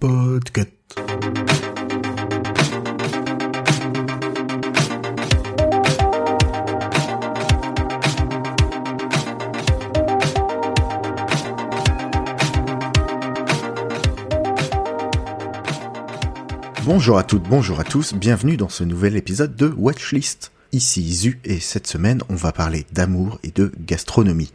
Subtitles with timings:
[0.00, 0.68] Podcast.
[16.84, 20.50] Bonjour à toutes, bonjour à tous, bienvenue dans ce nouvel épisode de Watchlist.
[20.72, 24.50] Ici Zu et cette semaine on va parler d'amour et de gastronomie.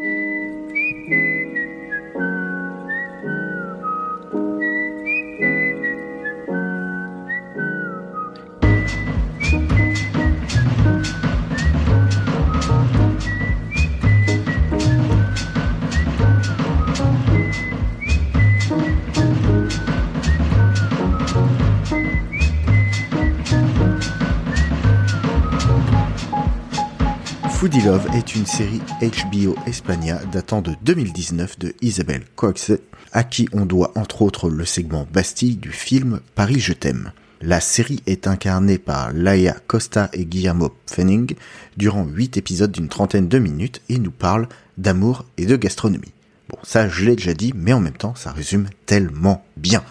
[27.57, 32.72] Foodie Love est une série HBO Espagna datant de 2019 de Isabelle Cox,
[33.14, 37.14] à qui on doit entre autres le segment Bastille du film Paris je t'aime.
[37.42, 41.34] La série est incarnée par Laia Costa et Guillermo Fenning
[41.78, 46.14] durant 8 épisodes d'une trentaine de minutes et nous parle d'amour et de gastronomie.
[46.50, 49.84] Bon, ça je l'ai déjà dit, mais en même temps ça résume tellement bien.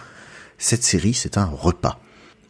[0.57, 1.99] Cette série c'est un repas.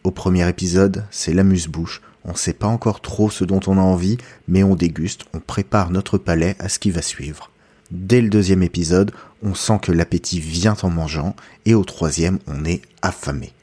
[0.03, 4.17] Au premier épisode, c'est l'amuse-bouche, on sait pas encore trop ce dont on a envie,
[4.47, 7.52] mais on déguste, on prépare notre palais à ce qui va suivre.
[7.89, 9.11] Dès le deuxième épisode,
[9.42, 13.53] on sent que l'appétit vient en mangeant, et au troisième, on est affamé.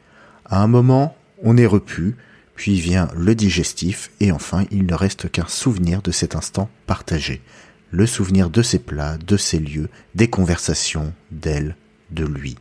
[0.47, 2.17] À un moment, on est repu,
[2.55, 7.43] puis vient le digestif, et enfin, il ne reste qu'un souvenir de cet instant partagé.
[7.91, 11.77] Le souvenir de ces plats, de ces lieux, des conversations, d'elle,
[12.11, 12.57] de lui.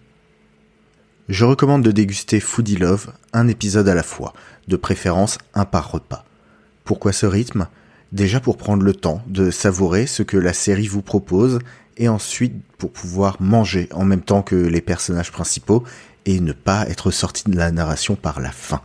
[1.33, 4.33] Je recommande de déguster Foodie Love un épisode à la fois,
[4.67, 6.25] de préférence un par repas.
[6.83, 7.67] Pourquoi ce rythme?
[8.11, 11.57] Déjà pour prendre le temps de savourer ce que la série vous propose
[11.97, 15.83] et ensuite pour pouvoir manger en même temps que les personnages principaux
[16.25, 18.81] et ne pas être sorti de la narration par la fin.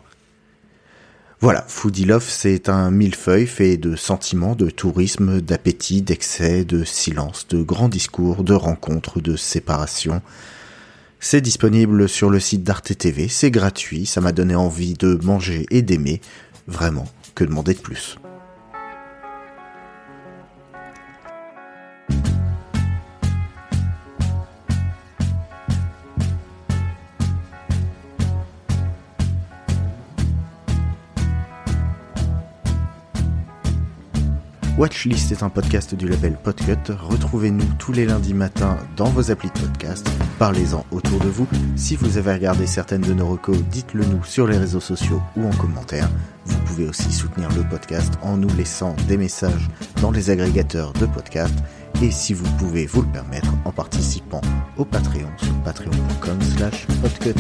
[1.41, 7.47] Voilà, Foodie Love, c'est un millefeuille fait de sentiments, de tourisme, d'appétit, d'excès, de silence,
[7.49, 10.23] de grands discours, de rencontres, de séparation,
[11.21, 15.67] c'est disponible sur le site d'Arte TV, c'est gratuit, ça m'a donné envie de manger
[15.71, 16.21] et d'aimer.
[16.67, 18.19] Vraiment, que demander de plus?
[34.79, 36.93] Watchlist est un podcast du label Podcut.
[36.93, 40.09] Retrouvez-nous tous les lundis matins dans vos applis de podcast.
[40.39, 41.49] Parlez-en autour de vous.
[41.75, 45.49] Si vous avez regardé certaines de nos recos, dites-le nous sur les réseaux sociaux ou
[45.49, 46.09] en commentaire.
[46.45, 49.69] Vous pouvez aussi soutenir le podcast en nous laissant des messages
[50.01, 51.55] dans les agrégateurs de podcast
[52.01, 54.43] et si vous pouvez vous le permettre en participant
[54.77, 57.35] au Patreon sur patreon.com slash podcut.